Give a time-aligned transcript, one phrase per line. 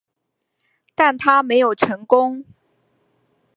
[0.95, 2.43] 但它没有成功。